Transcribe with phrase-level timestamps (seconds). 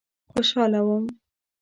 [0.31, 1.03] خوشاله وم.